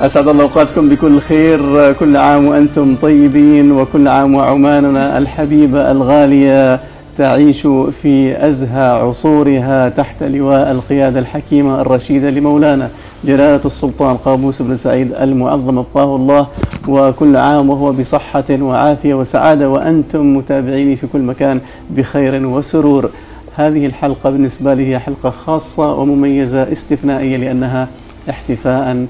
أسعد 0.00 0.28
الله 0.28 0.42
أوقاتكم 0.42 0.88
بكل 0.88 1.20
خير. 1.20 1.92
كل 1.92 2.16
عام 2.16 2.46
وأنتم 2.46 2.96
طيبين 3.02 3.72
وكل 3.72 4.08
عام 4.08 4.34
وعماننا 4.34 5.18
الحبيبة 5.18 5.90
الغالية 5.90 6.80
تعيش 7.16 7.66
في 8.02 8.46
أزهى 8.48 8.90
عصورها 8.90 9.88
تحت 9.88 10.22
لواء 10.22 10.70
القيادة 10.70 11.20
الحكيمة 11.20 11.80
الرشيدة 11.80 12.30
لمولانا 12.30 12.90
جلالة 13.24 13.60
السلطان 13.64 14.16
قابوس 14.16 14.62
بن 14.62 14.76
سعيد 14.76 15.12
المعظم 15.12 15.78
أبقاه 15.78 16.16
الله. 16.16 16.46
وكل 16.88 17.36
عام 17.36 17.70
وهو 17.70 17.92
بصحة 17.92 18.44
وعافية 18.50 19.14
وسعادة 19.14 19.68
وأنتم 19.70 20.36
متابعيني 20.36 20.96
في 20.96 21.06
كل 21.06 21.20
مكان 21.20 21.60
بخير 21.90 22.46
وسرور. 22.46 23.10
هذه 23.56 23.86
الحلقة 23.86 24.30
بالنسبة 24.30 24.74
لي 24.74 24.86
هي 24.90 24.98
حلقة 24.98 25.30
خاصة 25.30 25.92
ومميزة 25.94 26.72
استثنائية 26.72 27.36
لأنها 27.36 27.88
احتفاء 28.30 29.06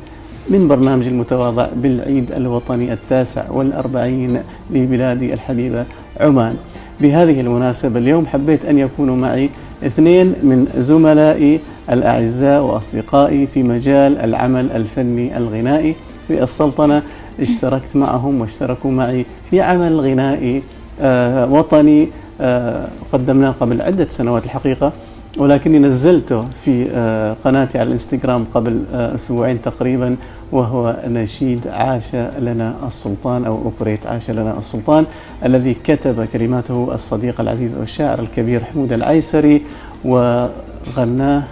من 0.51 0.69
برنامج 0.69 1.07
المتواضع 1.07 1.69
بالعيد 1.77 2.33
الوطني 2.33 2.93
التاسع 2.93 3.51
والأربعين 3.51 4.41
لبلادي 4.70 5.34
الحبيبة 5.34 5.84
عمان. 6.20 6.56
بهذه 7.01 7.41
المناسبة 7.41 7.98
اليوم 7.98 8.27
حبيت 8.27 8.65
أن 8.65 8.79
يكونوا 8.79 9.16
معي 9.16 9.51
اثنين 9.87 10.27
من 10.27 10.66
زملائي 10.77 11.61
الأعزاء 11.91 12.62
وأصدقائي 12.62 13.47
في 13.47 13.62
مجال 13.62 14.19
العمل 14.19 14.73
الفني 14.73 15.37
الغنائي 15.37 15.95
في 16.29 16.42
السلطنة. 16.42 17.03
اشتركت 17.41 17.97
معهم 17.97 18.41
واشتركوا 18.41 18.91
معي 18.91 19.27
في 19.51 19.61
عمل 19.61 20.01
غنائي 20.01 20.62
آه 21.01 21.53
وطني 21.53 22.09
آه 22.41 22.89
قدمناه 23.12 23.55
قبل 23.61 23.83
عدة 23.83 24.06
سنوات 24.09 24.44
الحقيقة 24.44 24.92
ولكني 25.39 25.78
نزلته 25.78 26.42
في 26.65 26.87
آه 26.92 27.37
قناتي 27.44 27.78
على 27.78 27.87
الإنستغرام 27.87 28.44
قبل 28.55 28.84
أسبوعين 28.92 29.62
تقريبا. 29.62 30.17
وهو 30.52 30.96
نشيد 31.06 31.68
عاش 31.68 32.14
لنا 32.38 32.74
السلطان 32.86 33.44
أو 33.44 33.58
أوبريت 33.64 34.06
عاش 34.06 34.30
لنا 34.30 34.58
السلطان 34.58 35.06
الذي 35.44 35.77
كتب 35.84 36.24
كلماته 36.32 36.94
الصديق 36.94 37.41
العزيز 37.41 37.74
والشاعر 37.74 38.18
الكبير 38.18 38.64
حمود 38.64 38.92
العيسري 38.92 39.62
وغناه 40.04 41.42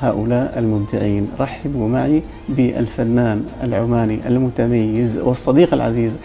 هؤلاء 0.00 0.54
المبدعين. 0.58 1.28
رحبوا 1.40 1.88
معي 1.88 2.22
بالفنان 2.48 3.44
العماني 3.62 4.18
المتميز 4.26 5.18
والصديق 5.18 5.74
العزيز 5.74 6.18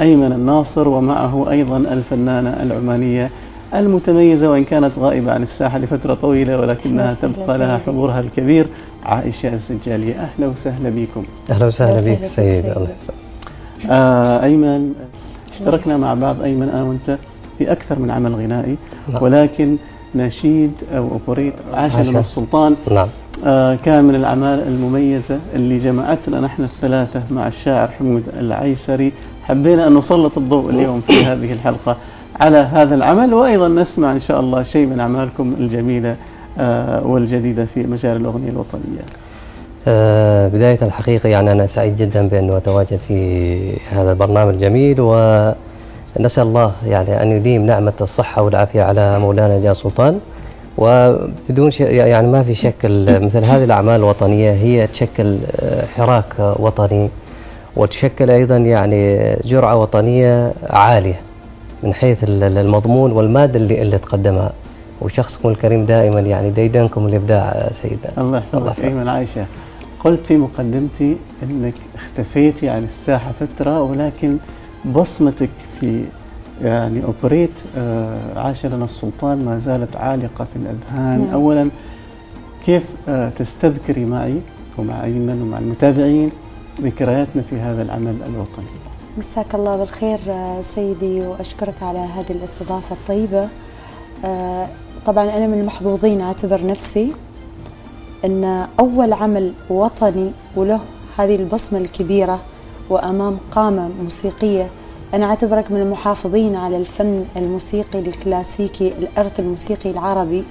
أيمن 0.00 0.32
الناصر 0.32 0.88
ومعه 0.88 1.50
أيضا 1.50 1.76
الفنانة 1.76 2.50
العمانية 2.62 3.30
المتميزة 3.74 4.50
وإن 4.50 4.64
كانت 4.64 4.98
غائبة 4.98 5.32
عن 5.32 5.42
الساحة 5.42 5.78
لفترة 5.78 6.14
طويلة 6.14 6.60
ولكنها 6.60 7.14
تبقى 7.14 7.58
لها 7.58 7.78
حضورها 7.86 8.20
الكبير. 8.20 8.66
عائشة 9.06 9.54
السجالية 9.54 10.14
أهلا 10.14 10.46
وسهلا 10.52 10.90
بكم. 10.90 11.24
أهلا 11.50 11.66
وسهلا 11.66 12.14
بك 12.14 12.24
سيدي 12.24 12.72
الله 12.72 12.88
آه 13.90 14.42
أيمن 14.44 14.92
اشتركنا 15.52 15.96
مع 15.96 16.14
بعض 16.14 16.42
أيمن 16.42 16.68
أنا 16.68 16.82
وأنت 16.82 17.18
في 17.58 17.72
أكثر 17.72 17.98
من 17.98 18.10
عمل 18.10 18.34
غنائي 18.34 18.76
ولكن 19.20 19.76
نشيد 20.14 20.72
أو 20.96 21.08
أوبريت 21.12 21.54
عاش 21.74 22.08
لنا 22.08 22.20
السلطان. 22.20 22.76
نعم. 22.90 23.08
آه 23.44 23.78
كان 23.84 24.04
من 24.04 24.14
الأعمال 24.14 24.58
المميزة 24.68 25.38
اللي 25.54 25.78
جمعتنا 25.78 26.40
نحن 26.40 26.62
الثلاثة 26.62 27.22
مع 27.30 27.46
الشاعر 27.46 27.88
حمود 27.88 28.22
العيسري. 28.40 29.12
حبينا 29.44 29.86
أن 29.86 29.94
نسلط 29.94 30.38
الضوء 30.38 30.70
اليوم 30.70 31.00
في 31.00 31.24
هذه 31.24 31.52
الحلقة 31.52 31.96
على 32.40 32.58
هذا 32.58 32.94
العمل 32.94 33.34
وأيضا 33.34 33.68
نسمع 33.68 34.12
إن 34.12 34.20
شاء 34.20 34.40
الله 34.40 34.62
شيء 34.62 34.86
من 34.86 35.00
أعمالكم 35.00 35.54
الجميلة 35.58 36.10
آه 36.10 36.16
والجديدة 37.02 37.64
في 37.74 37.82
مجال 37.82 38.16
الأغنية 38.16 38.48
الوطنية. 38.48 39.02
آه 39.88 40.48
بداية 40.48 40.78
الحقيقة 40.82 41.28
يعني 41.28 41.52
أنا 41.52 41.66
سعيد 41.66 41.96
جدا 41.96 42.28
بأنه 42.28 42.56
أتواجد 42.56 42.98
في 43.08 43.72
هذا 43.90 44.12
البرنامج 44.12 44.52
الجميل 44.54 45.00
ونسأل 45.00 46.42
الله 46.46 46.72
يعني 46.86 47.22
أن 47.22 47.32
يديم 47.32 47.66
نعمة 47.66 47.92
الصحة 48.00 48.42
والعافية 48.42 48.82
على 48.82 49.18
مولانا 49.18 49.58
جلال 49.58 49.76
سلطان. 49.76 50.18
وبدون 50.78 51.70
شيء 51.70 51.90
يعني 51.90 52.28
ما 52.28 52.42
في 52.42 52.54
شك 52.54 52.74
مثل 53.08 53.44
هذه 53.44 53.64
الأعمال 53.64 53.94
الوطنية 53.94 54.50
هي 54.50 54.86
تشكل 54.86 55.38
حراك 55.96 56.34
وطني 56.38 57.08
وتشكل 57.76 58.30
أيضا 58.30 58.56
يعني 58.56 59.34
جرعة 59.44 59.76
وطنية 59.76 60.52
عالية 60.62 61.20
من 61.82 61.94
حيث 61.94 62.24
المضمون 62.28 63.12
والمادة 63.12 63.58
اللي, 63.58 63.82
اللي 63.82 63.98
تقدمها. 63.98 64.52
وشخصكم 65.00 65.48
الكريم 65.48 65.84
دائما 65.84 66.20
يعني 66.20 66.50
ديدنكم 66.50 67.06
الإبداع 67.06 67.68
سيدنا. 67.72 68.10
الله 68.18 68.38
يحفظك. 68.38 68.84
أيمن 68.84 69.08
عائشة 69.08 69.46
قلت 70.04 70.26
في 70.26 70.36
مقدمتي 70.36 71.16
إنك 71.42 71.74
اختفيتي 71.94 72.68
عن 72.68 72.84
الساحة 72.84 73.32
فترة 73.40 73.82
ولكن 73.82 74.36
بصمتك 74.94 75.50
في 75.80 76.04
يعني 76.62 77.04
اوبريت 77.04 77.50
آه 77.78 78.18
عاش 78.36 78.66
لنا 78.66 78.84
السلطان 78.84 79.44
ما 79.44 79.58
زالت 79.58 79.96
عالقة 79.96 80.44
في 80.44 80.56
الأذهان. 80.56 81.20
نعم. 81.20 81.34
اولا 81.34 81.70
كيف 82.66 82.82
آه 83.08 83.28
تستذكري 83.28 84.04
معي 84.04 84.40
ومع 84.78 85.04
أيمن 85.04 85.42
ومع 85.42 85.58
المتابعين 85.58 86.30
ذكرياتنا 86.82 87.42
في 87.50 87.56
هذا 87.56 87.82
العمل 87.82 88.16
الوطني؟ 88.26 88.66
مساك 89.18 89.54
الله 89.54 89.76
بالخير 89.76 90.18
سيدي 90.60 91.20
وأشكرك 91.20 91.82
على 91.82 91.98
هذه 91.98 92.30
الإستضافة 92.30 92.96
الطيبة. 92.96 93.48
طبعا 95.06 95.24
أنا 95.36 95.46
من 95.46 95.60
المحظوظين 95.60 96.20
أعتبر 96.20 96.66
نفسي 96.66 97.12
أن 98.24 98.66
أول 98.80 99.12
عمل 99.12 99.52
وطني 99.70 100.30
وله 100.56 100.80
هذه 101.18 101.36
البصمة 101.36 101.78
الكبيرة 101.78 102.40
وأمام 102.90 103.38
قامة 103.52 103.88
موسيقية 104.02 104.66
أنا 105.14 105.26
أعتبرك 105.26 105.70
من 105.72 105.80
المحافظين 105.80 106.56
على 106.56 106.76
الفن 106.76 107.24
الموسيقي 107.36 107.98
الكلاسيكي 107.98 108.88
الإرث 108.98 109.40
الموسيقي 109.40 109.90
العربي 109.90 110.44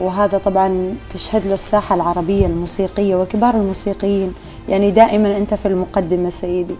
وهذا 0.00 0.38
طبعا 0.44 0.94
تشهد 1.10 1.46
له 1.46 1.54
الساحة 1.54 1.94
العربية 1.94 2.46
الموسيقية 2.46 3.16
وكبار 3.16 3.54
الموسيقيين 3.54 4.34
يعني 4.68 4.90
دائما 4.90 5.36
أنت 5.36 5.54
في 5.54 5.68
المقدمة 5.68 6.28
سيدي. 6.28 6.74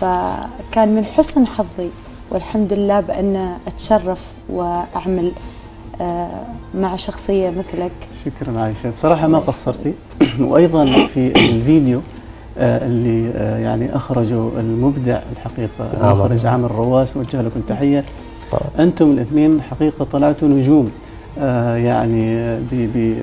فكان 0.00 0.94
من 0.94 1.04
حسن 1.04 1.46
حظي 1.46 1.90
والحمد 2.30 2.72
لله 2.72 3.00
بأن 3.00 3.56
أتشرف 3.66 4.32
وأعمل 4.48 5.32
مع 6.74 6.96
شخصية 6.96 7.50
مثلك. 7.50 7.92
شكرا 8.24 8.60
عائشة. 8.60 8.90
بصراحة 8.90 9.28
ما 9.28 9.38
قصرتي. 9.38 9.94
وأيضا 10.40 11.06
في 11.06 11.26
الفيديو 11.26 12.00
اللي 12.58 13.30
يعني 13.62 13.96
أخرجه 13.96 14.48
المبدع 14.58 15.20
الحقيقة 15.32 16.10
المخرج 16.10 16.46
عامر 16.46 16.72
رواس 16.72 17.16
وجه 17.16 17.42
لكم 17.42 17.60
تحية. 17.60 18.04
أنتم 18.78 19.10
الاثنين 19.10 19.62
حقيقة 19.62 20.04
طلعتوا 20.04 20.48
نجوم. 20.48 20.90
يعني 21.76 22.56
ب 22.70 23.14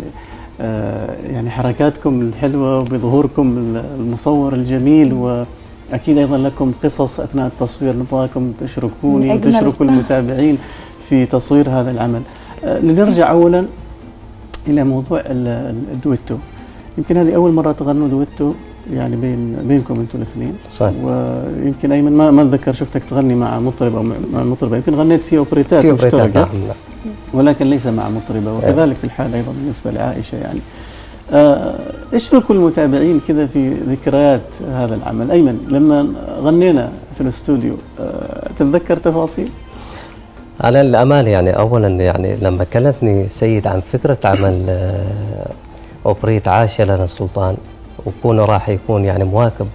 يعني 1.30 1.50
حركاتكم 1.50 2.22
الحلوة 2.22 2.80
وبظهوركم 2.80 3.76
المصور 4.00 4.54
الجميل 4.54 5.14
و 5.14 5.44
أكيد 5.94 6.18
أيضا 6.18 6.38
لكم 6.38 6.72
قصص 6.84 7.20
أثناء 7.20 7.48
التصوير 7.48 7.96
نبغاكم 7.96 8.52
تشركوني 8.62 9.34
وتشركوا 9.34 9.86
المتابعين 9.86 10.58
في 11.10 11.26
تصوير 11.26 11.70
هذا 11.70 11.92
العمل. 11.92 12.22
أه 12.66 12.80
لنرجع 12.80 13.32
اولا 13.32 13.66
إلى 14.68 14.84
موضوع 14.84 15.22
الدويتو. 15.26 16.38
يمكن 16.98 17.18
هذه 17.18 17.36
أول 17.36 17.52
مرة 17.52 17.72
تغنوا 17.72 18.08
دويتو 18.08 18.54
يعني 18.94 19.16
بين 19.16 19.58
بينكم 19.68 20.00
أنتم 20.00 20.18
الاثنين 20.18 20.54
صحيح 20.74 20.94
ويمكن 21.04 21.92
أيمن 21.92 22.12
ما 22.12 22.32
ما 22.32 22.42
أتذكر 22.42 22.74
شفتك 22.74 23.02
تغني 23.10 23.36
مع 23.36 23.60
مطرب 23.60 23.96
أو 23.96 24.04
مع 24.04 24.44
مطربة 24.44 24.76
يمكن 24.76 24.96
غنيت 24.96 25.22
في 25.22 25.38
أوبريتات 25.38 25.82
في 25.82 25.92
أوبريتات 25.92 26.38
نعم 26.38 26.48
ولكن 27.34 27.66
ليس 27.70 27.88
مع 27.88 28.10
مطربة 28.10 28.54
وكذلك 28.54 28.96
في 28.96 29.04
الحال 29.04 29.36
أيضا 29.36 29.52
بالنسبة 29.52 29.92
لعائشة 29.92 30.36
يعني. 30.36 30.60
آه 31.34 31.74
اشركوا 32.14 32.56
المتابعين 32.56 33.22
كذا 33.28 33.46
في 33.46 33.70
ذكريات 33.70 34.42
هذا 34.74 34.96
العمل؟ 34.96 35.32
أيمن 35.32 35.68
لما 35.70 36.14
غنينا 36.42 36.92
في 37.16 37.22
الاستوديو 37.22 37.76
آه 38.00 38.50
تتذكر 38.60 38.98
تفاصيل؟ 38.98 39.50
على 40.62 40.82
الأمانة 40.82 41.30
يعني 41.30 41.50
اولا 41.50 41.88
يعني 41.88 42.36
لما 42.36 42.64
كلمتني 42.64 43.26
السيد 43.26 43.68
عن 43.68 43.80
فكرة 43.80 44.18
عمل 44.26 44.66
آه 44.70 45.52
أوبريت 46.06 46.48
عاش 46.48 46.82
لنا 46.82 47.04
السلطان 47.04 47.56
وكونه 48.06 48.46
راح 48.46 48.70
يكون 48.70 49.06
يعني 49.06 49.24
مواكب 49.24 49.68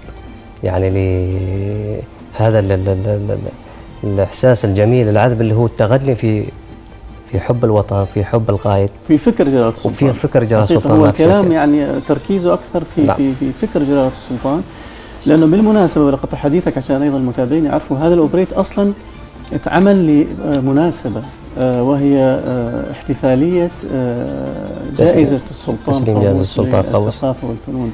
يعني 0.64 0.90
لهذا 0.90 2.58
ال 2.58 2.72
ال 2.72 2.88
ال 2.88 3.38
الإحساس 4.04 4.64
الجميل 4.64 5.08
العذب 5.08 5.40
اللي 5.40 5.54
هو 5.54 5.66
التغني 5.66 6.14
في 6.14 6.44
في 7.32 7.40
حب 7.40 7.64
الوطن 7.64 8.06
في 8.14 8.24
حب 8.24 8.50
القائد. 8.50 8.88
في 9.08 9.18
فكر 9.18 9.48
جلالة 9.48 9.68
السلطان. 9.68 10.08
وفي 10.08 10.18
فكر 10.20 10.44
جلالة 10.44 10.64
السلطان 10.64 10.98
هو 10.98 11.06
الكلام 11.06 11.52
يعني 11.52 12.00
تركيزه 12.08 12.54
أكثر 12.54 12.82
في 12.94 13.02
نعم. 13.02 13.16
في 13.16 13.34
في 13.34 13.66
فكر 13.66 13.82
جلالة 13.82 14.08
السلطان 14.08 14.62
لأنه 15.26 15.46
بالمناسبة 15.46 16.04
ولقطع 16.04 16.36
حديثك 16.36 16.78
عشان 16.78 17.02
أيضا 17.02 17.16
المتابعين 17.16 17.64
يعرفوا 17.64 17.96
هذا 17.96 18.14
الأوبريت 18.14 18.52
أصلا 18.52 18.92
اتعمل 19.52 20.26
لمناسبة 20.44 21.22
وهي 21.58 22.40
احتفالية 22.90 23.70
جائزة 24.98 25.42
السلطان 25.50 25.94
تسليم 25.94 26.20
جائزة 26.20 26.40
السلطان 26.40 26.80
الثقافة 26.80 27.48
والفنون. 27.48 27.92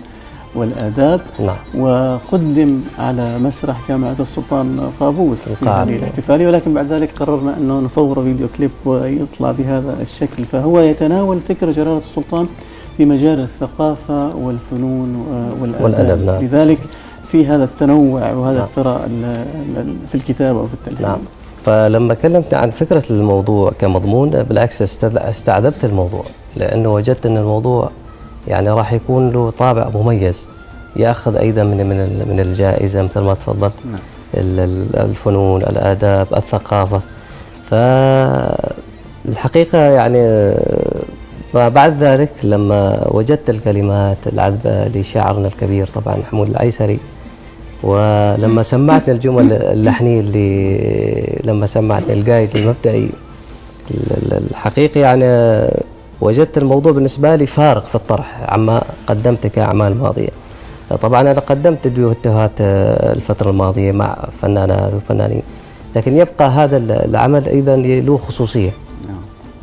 والآداب 0.54 1.20
نعم. 1.40 1.56
وقدم 1.78 2.81
على 2.99 3.38
مسرح 3.38 3.88
جامعة 3.88 4.16
السلطان 4.20 4.90
قابوس 5.00 5.49
في 5.49 5.62
الاحتفالية 5.96 6.46
ولكن 6.49 6.75
بعد 6.75 6.93
ذلك 6.93 7.10
قررنا 7.19 7.56
أنه 7.56 7.78
نصور 7.81 8.22
فيديو 8.22 8.46
كليب 8.56 8.70
ويطلع 8.84 9.52
بهذا 9.52 9.96
الشكل. 10.02 10.44
فهو 10.44 10.81
يتناول 10.81 11.40
فكر 11.49 11.70
جلالة 11.70 11.99
السلطان 11.99 12.46
في 12.96 13.04
مجال 13.04 13.40
الثقافة 13.40 14.37
والفنون 14.37 15.16
و- 15.16 15.62
والآداب. 15.62 15.82
والأدب، 15.84 16.25
نعم. 16.26 16.43
لذلك 16.44 16.78
في 17.28 17.46
هذا 17.46 17.64
التنوع 17.64 18.32
وهذا 18.32 18.56
نعم. 18.58 18.66
الثراء 18.66 19.06
ال- 19.06 19.44
ال- 19.76 19.94
في 20.08 20.14
الكتابة 20.14 20.58
وفي 20.58 20.75
التلحين 20.75 21.06
نعم. 21.06 21.19
فلما 21.64 22.14
كلمت 22.14 22.54
عن 22.54 22.70
فكرة 22.70 23.02
الموضوع 23.10 23.72
كمضمون 23.78 24.31
بالعكس 24.43 24.82
استعذبت 25.06 25.84
الموضوع 25.84 26.25
لأنه 26.56 26.94
وجدت 26.94 27.26
أن 27.26 27.37
الموضوع 27.37 27.90
يعني 28.48 28.70
راح 28.70 28.92
يكون 28.92 29.30
له 29.30 29.50
طابع 29.50 29.88
مميز 29.94 30.52
يأخذ 30.96 31.36
أيضا 31.36 31.62
من 31.62 31.76
من 31.76 32.26
من 32.30 32.40
الجائزة 32.40 33.02
مثل 33.02 33.20
ما 33.20 33.34
تفضلت 33.34 33.72
نعم. 33.84 34.00
ال- 34.34 34.60
ال- 34.60 34.96
الفنون 34.96 35.62
الآداب 35.62 36.26
الثقافة 36.36 37.00
فالحقيقة 39.24 39.78
يعني 39.78 40.54
ما 41.54 41.68
بعد 41.68 42.02
ذلك 42.02 42.30
لما 42.44 43.06
وجدت 43.10 43.50
الكلمات 43.50 44.16
العذبة 44.32 44.84
لشاعرنا 44.88 45.46
الكبير 45.48 45.86
طبعا 45.86 46.16
محمود 46.16 46.48
العيسري 46.50 46.98
ولما 47.82 48.62
سمعتني 48.62 49.14
الجمل 49.14 49.52
اللحنية 49.52 50.20
اللي 50.20 51.40
لما 51.44 51.66
سمعتني 51.66 52.12
القايد 52.12 52.56
المبدئي 52.56 53.10
ال- 53.90 54.12
ال- 54.32 54.42
الحقيقة 54.50 55.00
يعني 55.00 55.24
وجدت 56.22 56.58
الموضوع 56.58 56.92
بالنسبة 56.92 57.36
لي 57.36 57.46
فارق 57.46 57.84
في 57.84 57.94
الطرح 57.94 58.40
عما 58.52 58.82
قدمته 59.06 59.48
كأعمال 59.48 59.98
ماضية 59.98 60.28
طبعا 61.02 61.20
أنا 61.20 61.40
قدمت 61.40 61.88
دويتوهات 61.88 62.50
آه، 62.60 63.12
الفترة 63.12 63.50
الماضية 63.50 63.92
مع 63.92 64.16
فنانات 64.42 64.94
وفنانين 64.94 65.42
لكن 65.96 66.16
يبقى 66.16 66.48
هذا 66.48 66.76
ال- 66.76 66.90
العمل 66.92 67.48
أيضا 67.48 67.76
له 67.76 68.16
خصوصية. 68.16 68.70
نعم. 69.08 69.16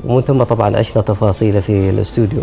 ومن 0.06 0.22
ثم 0.22 0.44
طبعا 0.44 0.78
عشنا 0.78 1.02
تفاصيله 1.02 1.60
في 1.60 1.90
الاستوديو. 1.90 2.40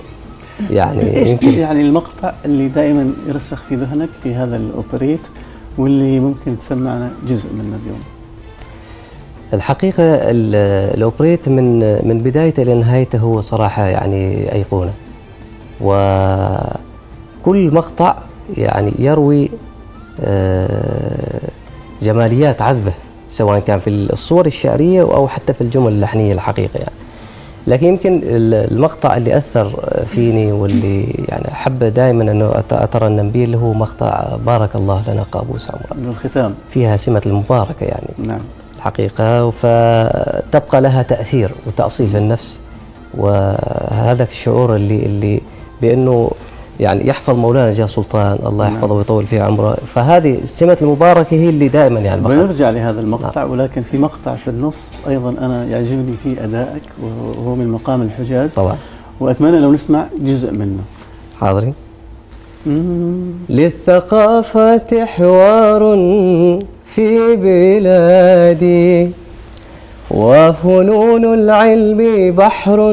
يعني 0.71 1.03
إيش 1.19 1.29
يمكن 1.29 1.49
يعني 1.59 1.81
المقطع 1.81 2.33
اللي 2.45 2.69
دائما 2.69 3.11
يرسخ 3.29 3.63
في 3.69 3.75
ذهنك 3.75 4.09
في 4.23 4.35
هذا 4.35 4.57
الأوبريت 4.57 5.21
واللي 5.79 6.21
ممكن 6.21 6.59
تسمعنا 6.59 7.11
جزء 7.29 7.49
منه 7.53 7.79
اليوم؟ 7.85 8.01
الحقيقة 9.53 10.03
ال- 10.15 10.55
الأوبريت 10.97 11.49
من 11.49 11.79
من 12.09 12.19
بدايته 12.19 12.63
لنهايته 12.63 13.19
هو 13.19 13.41
صراحة 13.41 13.85
يعني 13.87 14.53
أيقونة. 14.53 14.93
وكل 15.81 17.75
مقطع 17.75 18.15
يعني 18.57 18.93
يروي 18.99 19.51
آه، 20.21 21.41
جماليات 22.03 22.63
عذبة 22.63 22.93
سواء 23.29 23.59
كان 23.61 23.79
في 23.79 23.91
الصور 23.91 24.47
الشعرية 24.47 25.03
أو 25.03 25.29
حتى 25.29 25.53
في 25.55 25.61
الجمل 25.61 25.93
اللحنية 25.93 26.33
الحقيقة 26.33 26.79
يعني. 26.79 26.91
لكن 27.67 27.87
يمكن 27.87 28.15
ال- 28.25 28.73
المقطع 28.73 29.17
اللي 29.17 29.37
أثر 29.37 29.81
فيني 30.07 30.53
واللي 30.53 31.03
يعني 31.29 31.53
أحب 31.53 31.79
دائما 31.85 32.23
أنه 32.33 32.53
أت- 32.53 32.59
أترنم 32.73 33.31
به 33.31 33.45
اللي 33.45 33.57
هو 33.57 33.73
مقطع 33.73 34.37
بارك 34.47 34.77
الله 34.77 35.03
لنا 35.13 35.23
قابوس 35.23 35.71
عمران. 35.71 36.05
من 36.05 36.09
الختام 36.11 36.55
فيها 36.69 36.97
سمة 36.97 37.23
المباركة 37.27 37.85
يعني. 37.85 38.09
نعم. 38.19 38.41
الحقيقة 38.87 39.51
فتبقى 39.51 40.81
لها 40.81 41.03
تأثير 41.03 41.51
وتأصيل 41.67 42.07
في 42.07 42.19
النفس. 42.19 42.61
وهذا 43.15 44.23
الشعور 44.31 44.77
اللي 44.77 45.07
اللي 45.07 45.41
بأنه 45.83 46.31
يعني 46.81 47.09
يحفظ 47.09 47.35
مولانا 47.35 47.71
جاه 47.71 47.87
سلطان 47.87 48.39
الله 48.47 48.67
يحفظه 48.67 48.95
ويطول 48.95 49.27
في 49.27 49.41
عمره. 49.41 49.75
فهذه 49.75 50.35
السمة 50.35 50.79
المباركة 50.83 51.35
هي 51.35 51.49
اللي 51.49 51.69
دائما 51.69 52.01
يعني 52.01 52.21
بنرجع 52.21 52.71
لهذا 52.71 53.01
المقطع 53.01 53.45
ولكن 53.45 53.83
في 53.83 53.99
مقطع 53.99 54.35
في 54.35 54.51
النص 54.51 54.77
أيضا 55.09 55.31
أنا 55.31 55.65
يعجبني 55.65 56.15
فيه 56.23 56.45
أدائك 56.45 56.83
وهو 57.03 57.55
من 57.55 57.69
مقام 57.69 58.03
الحجاز. 58.03 58.55
طبعا. 58.55 58.77
وأتمنى 59.21 59.61
لو 59.61 59.73
نسمع 59.73 60.07
جزء 60.19 60.53
منه. 60.53 60.83
حاضرين. 61.41 61.75
للثقافة 63.49 65.05
حوار 65.05 65.95
في 66.97 67.37
بلادي. 67.37 69.11
وفنون 70.11 71.35
العلم 71.35 72.33
بحر 72.37 72.93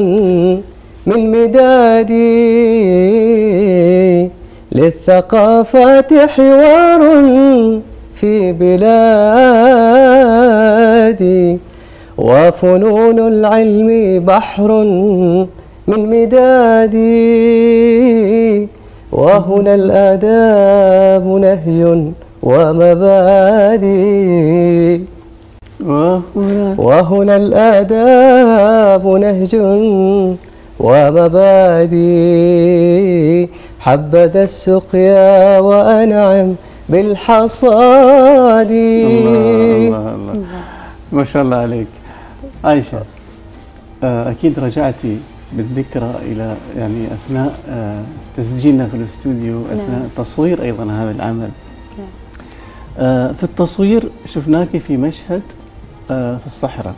من 1.06 1.30
مدادي. 1.32 2.14
للثقافة 4.72 6.26
حوار 6.26 7.00
في 8.14 8.52
بلادي. 8.52 8.88
وفنون 12.18 13.18
العلم 13.18 14.20
بحر 14.24 14.84
من 15.86 16.22
مدادي. 16.22 17.04
وهنا 19.12 19.74
الآداب 19.74 21.26
نهج 21.26 22.04
ومبادئ. 22.44 23.88
وهنا 25.80 26.74
وهنا 26.78 27.36
الآداب 27.36 29.04
نهج 29.06 29.52
ومبادئ. 30.80 32.04
حبذا 33.80 34.42
السقيا 34.42 35.58
وأنعم 35.58 36.48
بالحصاد. 36.88 38.70
الله 38.70 39.84
الله 39.86 40.14
الله. 40.14 40.34
ما 41.12 41.24
شاء 41.24 41.42
الله 41.42 41.56
عليك. 41.56 41.86
عائشة 42.64 43.02
آه، 44.04 44.30
أكيد 44.30 44.58
رجعتي 44.58 45.16
بالذكرى 45.52 46.14
إلى 46.22 46.54
يعني 46.78 47.06
أثناء 47.06 47.54
آه، 47.70 48.00
تسجيلنا 48.36 48.86
في 48.86 48.96
الاستوديو 48.96 49.62
أثناء 49.72 50.00
نعم. 50.00 50.08
تصوير 50.16 50.62
أيضا 50.62 50.84
هذا 50.84 51.10
العمل. 51.10 51.50
نعم. 51.98 52.08
آه، 52.98 53.32
في 53.32 53.42
التصوير 53.44 54.08
شفناك 54.24 54.78
في 54.78 54.96
مشهد 54.96 55.42
آه، 56.10 56.36
في 56.36 56.46
الصحراء. 56.46 56.94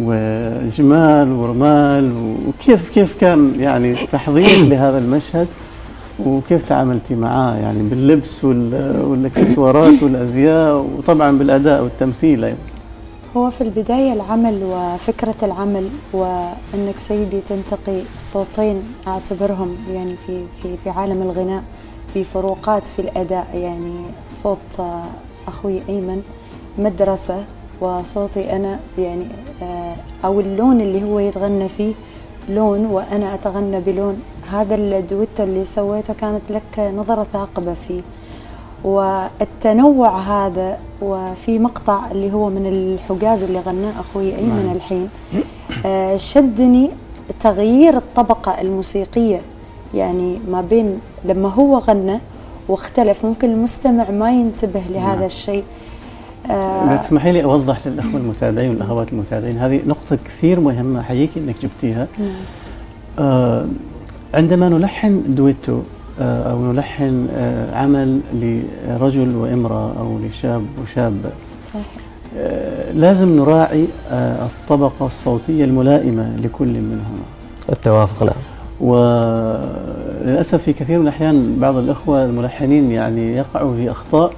وجمال 0.00 1.32
ورمال 1.32 2.12
وكيف 2.48 2.90
كيف 2.90 3.20
كان 3.20 3.52
يعني 3.58 3.94
تحضيرك 4.12 4.68
لهذا 4.70 4.98
المشهد؟ 4.98 5.46
وكيف 6.26 6.68
تعاملتي 6.68 7.14
معاه؟ 7.14 7.56
يعني 7.56 7.82
باللبس 7.82 8.44
وال- 8.44 9.02
والإكسسوارات 9.04 10.02
والأزياء 10.02 10.76
وطبعا 10.98 11.38
بالأداء 11.38 11.82
والتمثيل 11.82 12.44
أيضا. 12.44 12.58
هو 13.36 13.50
في 13.50 13.60
البداية 13.60 14.12
العمل 14.12 14.60
وفكرة 14.64 15.34
العمل 15.42 15.88
وأنك 16.12 16.98
سيدي 16.98 17.40
تنتقي 17.48 18.00
صوتين 18.18 18.76
أعتبرهم 19.06 19.76
يعني 19.94 20.14
في 20.26 20.40
في 20.62 20.76
في 20.84 20.90
عالم 20.90 21.22
الغناء. 21.22 21.62
في 22.14 22.24
فروقات 22.24 22.86
في 22.86 22.98
الأداء 22.98 23.46
يعني 23.54 24.04
صوت 24.28 24.80
أخوي 25.48 25.82
أيمن 25.88 26.22
مدرسة 26.78 27.44
وصوتي 27.80 28.56
أنا 28.56 28.80
يعني 28.98 29.26
آه، 29.62 29.96
أو 30.24 30.40
اللون 30.40 30.80
اللي 30.80 31.04
هو 31.04 31.18
يتغنى 31.18 31.68
فيه 31.68 31.94
لون 32.48 32.86
وأنا 32.86 33.34
أتغنى 33.34 33.80
بلون. 33.80 34.22
هذا 34.50 34.74
الدويتو 34.74 35.42
اللي 35.42 35.64
سويته 35.64 36.14
كانت 36.14 36.42
لك 36.50 36.92
نظرة 36.96 37.24
ثاقبة 37.24 37.74
فيه. 37.74 38.02
والتنوع 38.84 40.18
هذا 40.18 40.78
وفي 41.02 41.58
مقطع 41.58 42.10
اللي 42.10 42.32
هو 42.32 42.48
من 42.48 42.66
الحجاز 42.66 43.42
اللي 43.44 43.60
غناه 43.60 44.00
أخوي 44.00 44.36
أيمن 44.36 44.64
نعم. 44.66 44.76
الحين 44.76 45.08
آه، 45.86 46.16
شدني 46.16 46.90
تغيير 47.40 47.96
الطبقة 47.96 48.60
الموسيقية. 48.60 49.40
يعني 49.94 50.38
ما 50.50 50.60
بين 50.60 50.98
لما 51.24 51.48
هو 51.48 51.78
غنى 51.78 52.18
واختلف 52.68 53.24
ممكن 53.26 53.50
المستمع 53.50 54.10
ما 54.10 54.30
ينتبه 54.32 54.80
لهذا 54.90 55.14
نعم. 55.14 55.22
الشيء. 55.22 55.64
آه، 56.50 56.96
تسمحي 56.96 57.32
لي 57.32 57.44
أوضح 57.44 57.86
للأخوة 57.86 58.16
المتابعين 58.20 58.70
والأخوات 58.70 59.12
المتابعين. 59.12 59.58
هذه 59.58 59.80
نقطة 59.86 60.18
كثير 60.24 60.60
مهمة 60.60 61.00
أحييك 61.00 61.30
إنك 61.36 61.54
جبتيها. 61.62 62.06
نعم. 62.18 62.28
آه، 63.18 63.66
عندما 64.34 64.68
نلحن 64.68 65.22
دويتو 65.26 65.80
آه، 66.20 66.52
أو 66.52 66.72
نلحن 66.72 67.28
آه، 67.36 67.76
عمل 67.76 68.20
لرجل 68.34 69.36
وامرأة 69.36 69.92
أو 70.00 70.18
لشاب 70.18 70.62
وشابة 70.82 71.30
صح 71.74 71.80
آه، 72.36 72.92
لازم 72.92 73.36
نراعي 73.36 73.86
آه، 74.10 74.46
الطبقة 74.46 75.06
الصوتية 75.06 75.64
الملائمة 75.64 76.36
لكل 76.36 76.68
منهما. 76.68 77.22
التوافق 77.72 78.22
نعم. 78.22 78.34
وللأسف 78.80 80.62
في 80.62 80.72
كثير 80.72 80.98
من 80.98 81.02
الأحيان 81.02 81.56
بعض 81.60 81.76
الأخوة 81.76 82.24
الملحنين 82.24 82.90
يعني 82.90 83.36
يقعوا 83.36 83.76
في 83.76 83.90
أخطاء 83.90 84.32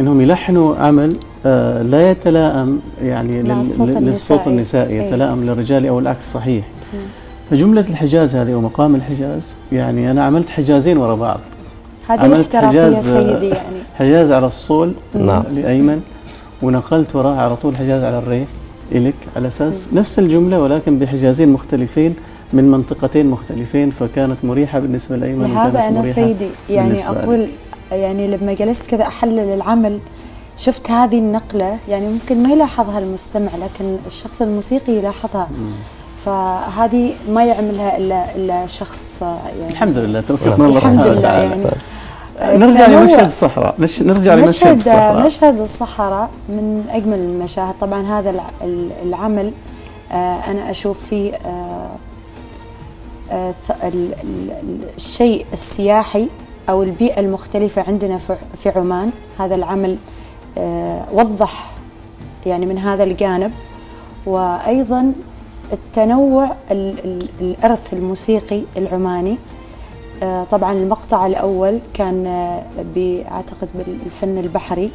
أنهم 0.00 0.20
يلحنوا 0.20 0.76
عمل 0.76 1.16
آه، 1.46 1.82
لا 1.82 2.10
يتلائم 2.10 2.80
يعني 3.02 3.42
للصوت 3.42 3.88
النسائي. 3.88 4.46
النسائي 4.46 5.00
أي. 5.00 5.06
يتلائم 5.06 5.44
للرجال 5.44 5.86
أو 5.86 5.98
العكس 5.98 6.32
صحيح. 6.32 6.64
فجملة 7.50 7.80
الحجاز 7.80 8.36
هذه 8.36 8.54
ومقام 8.54 8.94
الحجاز 8.94 9.56
يعني 9.72 10.10
أنا 10.10 10.24
عملت 10.24 10.48
حجازين 10.48 10.96
ورا 10.96 11.14
بعض 11.14 11.40
هذه 12.08 12.20
عملت 12.20 12.54
الاحترافية 12.54 12.80
حجاز 12.80 13.10
سيدي 13.12 13.48
يعني 13.48 13.76
حجاز 13.98 14.32
على 14.32 14.46
الصول 14.46 14.92
نعم. 15.14 15.42
لأيمن 15.54 16.02
ونقلت 16.62 17.16
وراه 17.16 17.36
على 17.36 17.56
طول 17.56 17.76
حجاز 17.76 18.02
على 18.02 18.18
الري 18.18 18.46
إلك 18.92 19.14
على 19.36 19.48
أساس 19.48 19.88
نفس 19.92 20.18
الجملة 20.18 20.60
ولكن 20.60 20.98
بحجازين 20.98 21.48
مختلفين 21.48 22.14
من 22.54 22.70
منطقتين 22.70 23.26
مختلفين 23.26 23.90
فكانت 23.90 24.36
مريحة 24.44 24.78
بالنسبة 24.78 25.16
لأيمن 25.16 25.44
لهذا 25.44 25.68
وكانت 25.80 25.96
أنا 25.98 26.12
سيدي 26.12 26.48
يعني. 26.70 27.08
أقول 27.08 27.48
يعني 27.92 28.36
لما 28.36 28.52
جلست 28.52 28.90
كذا 28.90 29.02
أحلل 29.06 29.38
العمل 29.38 29.98
شفت 30.56 30.90
هذه 30.90 31.18
النقلة 31.18 31.78
يعني 31.88 32.06
ممكن 32.06 32.42
ما 32.42 32.52
يلاحظها 32.52 32.98
المستمع 32.98 33.48
لكن 33.56 33.96
الشخص 34.06 34.42
الموسيقي 34.42 34.92
يلاحظها 34.92 35.48
فهذه 36.26 37.12
ما 37.30 37.44
يعملها 37.44 37.96
إلا 37.96 38.34
إلا 38.36 38.66
شخص 38.66 39.18
يعني 39.60 39.70
الحمد 39.72 39.98
لله 39.98 40.20
توفيق. 40.20 40.58
من 40.58 40.64
الله 40.66 40.78
الحمد 40.78 40.92
سبحانه 41.02 41.12
لله 41.12 41.18
وتعالى 41.20 41.44
يعني 41.50 41.62
طيب. 41.64 42.60
نرجع. 42.60 42.86
لمشهد 42.86 43.24
الصحراء 43.24 43.74
مش 43.78 44.02
نرجع 44.02 44.34
لمشهد 44.34 44.48
مشهد 44.48 44.74
الصحراء 44.76 45.26
مشهد 45.26 45.60
الصحراء 45.60 46.30
من 46.48 46.84
أجمل 46.90 47.18
المشاهد 47.18 47.74
طبعا 47.80 48.02
هذا 48.18 48.30
الع- 48.30 48.50
ال- 48.64 48.90
العمل 49.02 49.52
آه، 50.12 50.14
أنا 50.50 50.70
أشوف 50.70 51.06
فيه 51.06 51.32
الشيء 54.96 55.46
السياحي 55.52 56.28
أو 56.68 56.82
البيئة 56.82 57.20
المختلفة 57.20 57.82
عندنا 57.88 58.18
في 58.58 58.68
عمان. 58.76 59.10
هذا 59.38 59.54
العمل 59.54 59.96
آه، 60.58 61.04
وضح 61.12 61.70
يعني 62.46 62.66
من 62.66 62.78
هذا 62.78 63.04
الجانب. 63.04 63.52
وأيضا 64.26 65.12
التنوع 65.72 66.44
ال- 66.70 67.04
ال- 67.04 67.28
الإرث 67.40 67.94
الموسيقي 67.94 68.62
العماني. 68.76 69.36
آه، 70.22 70.44
طبعا 70.44 70.72
المقطع 70.72 71.26
الأول 71.26 71.78
كان 71.94 72.26
آه، 72.26 72.62
باعتقد 72.94 73.68
بالفن 73.74 74.38
البحري 74.38 74.90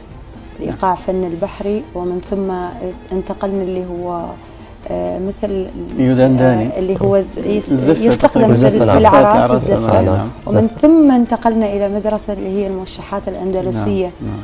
الإيقاع 0.60 0.96
فن 0.96 1.24
البحري. 1.24 1.84
ومن 1.96 2.22
ثم 2.30 2.52
انتقلنا 3.18 3.64
اللي 3.64 3.86
هو 3.86 4.26
مثل 5.28 5.68
يودنداني. 5.98 6.68
آه، 6.76 6.80
اللي 6.80 6.98
هو 7.02 7.16
الزفة 7.16 7.50
يستخدم. 7.92 8.46
في 8.46 8.52
الزفة، 8.52 8.98
في 8.98 9.04
نعم. 9.04 10.06
نعم. 10.06 10.06
نعم. 10.06 10.28
ومن 10.48 10.68
ثم 10.82 11.12
انتقلنا 11.12 11.66
إلى 11.66 11.90
مدرسة 11.90 12.34
اللي 12.34 12.50
هي 12.50 12.68
الموشحات 12.68 13.28
الأندلسية 13.28 14.12
نعم. 14.22 14.40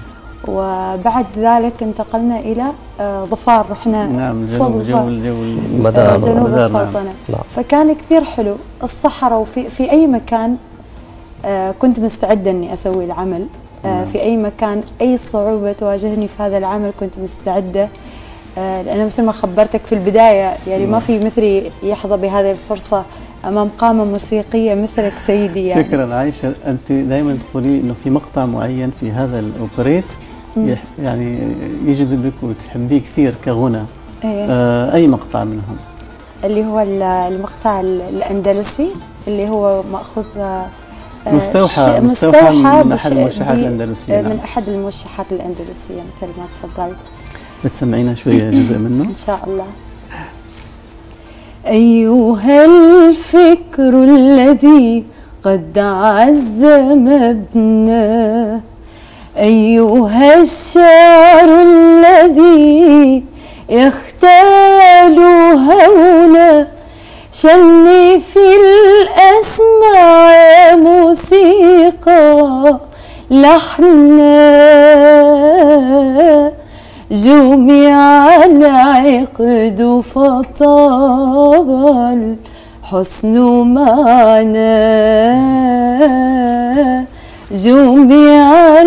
وبعد 0.48 1.26
ذلك 1.38 1.84
انتقلنا 1.84 2.40
إلى 2.40 2.64
آه، 3.00 3.24
ظفار 3.24 3.66
رحنا 3.72 4.08
نعم 4.08 4.46
جنوب. 4.46 4.76
آه، 4.76 4.84
جنوب 6.18 6.50
مدار، 6.50 6.94
نعم. 6.94 7.06
نعم. 7.30 7.42
فكان 7.50 7.96
كثير 7.96 8.24
حلو 8.24 8.56
الصحراء 8.84 9.40
وفي 9.40 9.70
في 9.70 9.92
أي 9.92 10.08
مكان 10.08 10.58
آه، 11.46 11.72
كنت 11.72 12.00
مستعدة 12.00 12.52
إني 12.52 12.74
أسوي 12.74 13.06
العمل 13.06 13.46
آه، 13.86 13.88
نعم. 13.88 14.06
في 14.06 14.22
أي 14.22 14.38
مكان 14.38 14.82
أي 15.02 15.18
صعوبة 15.18 15.74
تواجهني 15.74 16.28
في 16.28 16.44
هذا 16.44 16.58
العمل 16.58 16.92
كنت 17.00 17.20
مستعدة 17.20 17.88
آه، 18.58 18.82
لأن 18.82 19.06
مثل 19.06 19.24
ما 19.24 19.32
خبرتك 19.32 19.82
في 19.86 19.96
البداية 19.96 20.54
يعني 20.68 20.86
ما 20.86 21.00
في 21.00 21.20
مثلي 21.20 21.72
يحظى 21.84 22.18
بهذه 22.18 22.52
الفرصة 22.52 23.06
أمام 23.46 23.70
قامة 23.78 24.04
موسيقية 24.06 24.74
مثلك 24.76 25.18
سيدي 25.18 25.68
يعني. 25.68 25.84
شكرا 25.84 26.16
عايشة 26.16 26.54
أنت 26.68 26.92
دائما 26.92 27.38
تقولي 27.52 27.68
أنه 27.82 27.96
في 28.04 28.10
مقطع 28.10 28.46
معين 28.46 28.92
في 29.00 29.12
هذا 29.12 29.40
الأوبريت 29.40 30.04
يعني 31.00 31.40
يجذبك 31.86 32.34
وتحبيه 32.44 33.00
كثير 33.00 33.34
كغنى. 33.46 33.82
إيه. 34.24 34.46
آه 34.50 34.94
أي 34.96 35.08
مقطع 35.08 35.44
منهم؟ 35.44 35.78
اللي 36.44 36.66
هو 36.66 36.80
ال- 36.80 37.04
المقطع 37.04 37.80
ال- 37.82 38.02
الأندلسي 38.02 38.90
اللي 39.28 39.50
هو 39.50 39.84
مأخوذ 39.92 40.24
آه، 40.38 40.66
آه، 41.28 41.40
مستوحى- 41.40 42.02
مستوحى 42.02 42.52
من 42.84 42.92
أحد 42.92 43.12
الموشحات 43.12 43.58
الأندلسية، 43.58 44.20
آه، 44.20 44.22
نعم. 44.22 44.32
من 44.32 44.40
أحد 44.44 44.70
الموشحات 44.70 45.32
الأندلسية 45.32 45.94
مثل 46.18 46.28
ما 46.38 46.46
تفضلت. 46.52 46.98
بتسمعينا 47.64 48.14
شوية 48.14 48.50
جزء 48.50 48.78
منه؟ 48.78 49.04
إن 49.10 49.16
شاء 49.16 49.40
الله. 49.48 49.66
أيها 51.68 52.66
الفكر 52.66 54.04
الذي 54.04 55.04
قد 55.44 55.80
عز 55.80 56.66
مبناه 56.92 58.62
أيها 59.38 60.42
الشعر 60.42 61.62
الذي 61.62 63.24
يختال 63.70 65.20
هونا 65.70 66.68
شني 67.32 68.20
في 68.20 68.40
الأسماع 69.02 70.76
موسيقى 70.76 72.80
لحنا. 73.32 74.36
جميعا 77.16 78.60
عقد 78.64 80.02
فطاب 80.14 81.70
الحسن 82.84 83.36
معنا 83.74 84.76
جميعا 87.52 88.82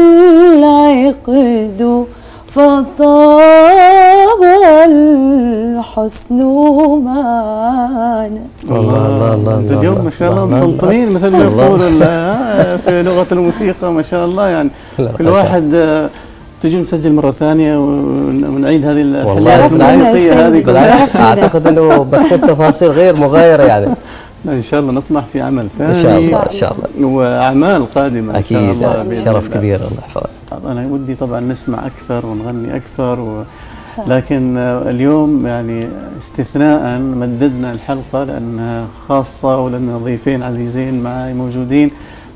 العقد 0.55 2.05
فطاب 2.49 4.43
الحسن 4.89 6.37
معنا 7.05 8.41
الله 8.71 8.79
الله 8.79 9.35
الله 9.35 9.55
الله 9.55 9.79
اليوم 9.79 9.95
الله 9.97 10.05
ما 10.05 10.11
شاء 10.11 10.31
الله 10.33 10.45
الله. 10.45 10.57
مسلطنين 10.67 11.13
مثل 11.13 11.31
ما 11.31 11.39
ال- 11.89 12.79
في 12.79 13.03
لغة 13.03 13.27
الموسيقى 13.33 13.93
ما 13.93 14.03
شاء 14.03 14.25
الله 14.25 14.49
يعني. 14.49 14.71
كل 15.19 15.29
واحد 15.29 15.75
آه، 15.75 16.09
تجي 16.63 16.81
نسجل 16.81 17.13
مرة 17.13 17.31
ثانية 17.31 17.79
ون- 17.79 18.45
ونعيد 18.49 18.87
هذه 18.87 18.97
والله 19.27 19.67
هذه. 19.67 21.17
أعتقد 21.17 21.67
إنه 21.67 22.03
بتكون 22.05 22.41
تفاصيل 22.41 22.89
غير 22.91 23.17
مغايرة 23.17 23.63
يعني 23.63 23.87
إن 24.49 24.63
شاء 24.63 24.81
الله 24.81 24.93
نطمح 24.93 25.25
في 25.33 25.41
عمل 25.41 25.69
ثاني 25.79 25.91
ان 25.91 26.03
شاء 26.03 26.17
الله. 26.17 26.43
إن 26.43 26.51
شاء 26.51 26.73
الله 26.73 27.09
وأعمال 27.09 27.95
قادمة 27.95 28.37
إن 28.39 28.43
شاء 28.43 28.65
أكيد 28.65 28.83
الله 28.83 29.25
شرف 29.25 29.47
الله. 29.47 29.57
كبير 29.59 29.77
الله 29.77 29.91
يحفظك 29.99 30.31
أنا 30.67 30.87
ودي 30.91 31.15
طبعا 31.15 31.41
نسمع 31.41 31.79
أكثر 31.87 32.27
ونغني 32.27 32.77
أكثر 32.77 33.21
و... 33.21 33.43
صح. 33.97 34.09
لكن 34.09 34.57
آه، 34.57 34.91
اليوم 34.91 35.47
يعني 35.47 35.89
استثناء 36.23 36.99
مددنا 37.01 37.73
الحلقة 37.73 38.25
لأنها 38.25 38.85
خاصة 39.09 39.61
ولأن 39.61 40.01
ضيفين 40.05 40.43
عزيزين 40.43 41.03
معي 41.03 41.35
موجودين 41.35 41.91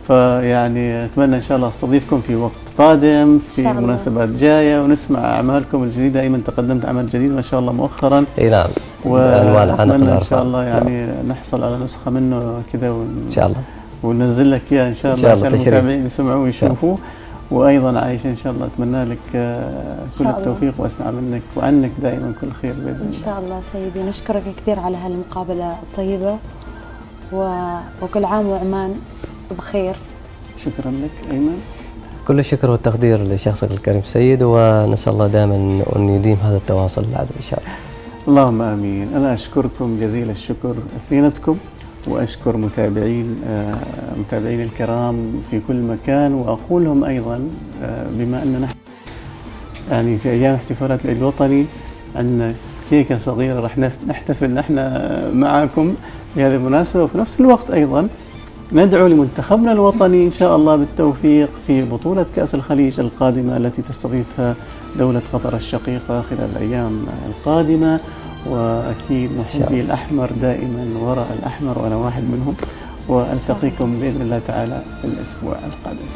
فيعني 0.07 1.05
أتمنى 1.05 1.37
إن 1.37 1.41
شاء 1.41 1.57
الله 1.57 1.69
أستضيفكم 1.69 2.21
في 2.21 2.35
وقت 2.37 2.53
قادم 2.79 3.39
في. 3.49 3.63
مناسبات 3.63 4.29
جاية 4.29 4.81
ونسمع 4.83 5.19
أعمالكم 5.19 5.83
الجديدة. 5.83 6.21
أيمن 6.21 6.45
تقدمت 6.45 6.85
عمل 6.85 7.09
جديد 7.09 7.31
ما 7.31 7.43
شاء 7.43 7.61
الله 7.61 7.73
مؤخرا. 7.73 8.25
إي 8.39 8.51
نعم. 8.51 8.71
وأتمنى 9.05 10.15
إن. 10.15 10.21
شاء 10.21 10.43
الله 10.43 10.65
يعني 10.65 11.13
نحصل 11.29 11.63
على 11.65 11.79
نسخة 11.79 12.11
منه 12.11 12.63
كذا 12.73 12.91
ون... 12.91 13.25
إن 13.27 13.33
شاء 13.33 13.47
الله. 13.47 13.63
وننزل 14.03 14.51
لك 14.51 14.63
اياه 14.73 14.89
إن 14.89 14.95
شاء 14.95 15.13
إن 15.13 15.19
الله 15.19 15.29
شاء 15.29 15.35
الله. 15.35 15.47
عشان. 15.47 15.55
المتابعين 15.55 16.07
يسمعوه 16.07 16.41
ويشوفوه. 16.43 16.99
وأيضا 17.51 17.99
عايشه 18.01 18.29
إن 18.29 18.37
شاء 18.37 18.53
الله. 18.53 18.67
أتمنى 18.67 19.05
لك 19.05 19.19
آه، 19.35 20.07
كل. 20.19 20.27
التوفيق 20.27 20.75
وأسمع 20.79 21.11
منك 21.11 21.43
وعنك 21.57 21.91
دائما 22.03 22.33
كل 22.41 22.51
خير 22.63 22.73
بإذن 22.73 22.89
إن 22.89 23.01
الله. 23.01 23.25
شاء 23.25 23.39
الله 23.41 23.61
سيدي. 23.61 24.03
نشكرك 24.03 24.43
كثير 24.57 24.79
على 24.79 24.97
هالمقابلة 24.97 25.73
الطيبة. 25.83 26.37
و... 27.33 27.39
وكل 28.03 28.25
عام 28.25 28.47
وعمان 28.47 28.95
بخير. 29.59 29.95
شكرا 30.65 30.91
لك. 30.91 31.33
أيمن. 31.33 31.61
كل 32.29 32.39
الشكر 32.39 32.71
والتقدير 32.71 33.23
لشخصك 33.23 33.71
الكريم 33.71 34.03
سيد 34.03 34.43
ونسأل 34.43 35.13
الله 35.13 35.27
دائما 35.27 35.83
أن 35.97 36.09
يديم 36.09 36.37
هذا 36.43 36.57
التواصل 36.57 37.05
العذب 37.13 37.31
إن 37.37 37.43
شاء 37.51 37.61
الله. 37.61 37.73
اللهم 38.29 38.63
آمين. 38.63 39.09
أنا 39.17 39.35
أشكركم 39.35 39.99
جزيل 40.01 40.31
الشكر 40.31 40.75
اثنينتكم 40.97 41.57
وأشكر 42.07 42.57
متابعين 42.57 43.41
آه، 43.49 43.75
متابعين 44.19 44.61
الكرام 44.61 45.43
في 45.51 45.61
كل 45.69 45.77
مكان 45.77 46.35
وأقول 46.35 46.85
لهم 46.85 47.05
أيضا 47.05 47.49
آه، 47.83 48.07
بما 48.11 48.45
نحن 48.45 48.75
يعني 49.91 50.19
في 50.19 50.31
أيام 50.31 50.55
احتفالات 50.55 51.01
العيد 51.05 51.17
الوطني 51.17 51.65
عندنا 52.17 52.55
كيكه 52.91 53.19
صغيرة 53.19 53.61
راح 53.61 53.79
نحتفل 54.09 54.51
نحن 54.51 54.75
معكم 55.35 55.95
بهذه 56.37 56.55
المناسبة 56.55 57.03
وفي 57.03 57.19
نفس 57.19 57.41
الوقت 57.41 57.71
أيضا 57.71 58.09
ندعو 58.73 59.07
لمنتخبنا 59.07 59.73
الوطني 59.73 60.25
إن 60.25 60.31
شاء 60.31 60.57
الله 60.57 60.77
بالتوفيق 60.77 61.49
في 61.67 61.83
بطولة 61.83 62.27
كأس 62.37 62.55
الخليج 62.55 63.01
القادمة 63.01 63.57
التي 63.57 63.83
تستضيفها 63.83 64.55
دولة 64.99 65.23
قطر 65.33 65.57
الشقيقة 65.57 66.23
خلال 66.23 66.49
الأيام 66.57 67.07
القادمة. 67.29 68.01
وأكيد 68.47 69.31
محبي 69.39 69.81
الأحمر 69.81 70.31
دائما 70.43 70.87
وراء 71.01 71.37
الأحمر 71.39 71.79
وأنا 71.79 71.97
واحد 71.97 72.23
منهم. 72.23 72.55
وألتقيكم 73.09 74.01
بإذن 74.01 74.23
الله 74.23 74.41
تعالى 74.47 74.83
في 75.03 75.09
الأسبوع 75.09 75.53
القادم. 75.53 76.07